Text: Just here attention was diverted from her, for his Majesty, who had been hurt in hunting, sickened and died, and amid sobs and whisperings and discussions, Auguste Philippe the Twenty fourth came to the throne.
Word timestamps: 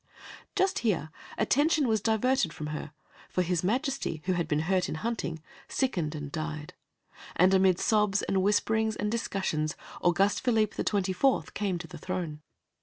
Just 0.55 0.79
here 0.79 1.11
attention 1.37 1.87
was 1.87 2.01
diverted 2.01 2.51
from 2.53 2.67
her, 2.73 2.91
for 3.29 3.43
his 3.43 3.63
Majesty, 3.63 4.23
who 4.25 4.33
had 4.33 4.47
been 4.47 4.61
hurt 4.61 4.89
in 4.89 4.95
hunting, 4.95 5.43
sickened 5.67 6.15
and 6.15 6.31
died, 6.31 6.73
and 7.35 7.53
amid 7.53 7.77
sobs 7.77 8.23
and 8.23 8.41
whisperings 8.41 8.95
and 8.95 9.11
discussions, 9.11 9.75
Auguste 10.01 10.41
Philippe 10.41 10.73
the 10.75 10.83
Twenty 10.83 11.13
fourth 11.13 11.53
came 11.53 11.77
to 11.77 11.85
the 11.87 11.99
throne. 11.99 12.41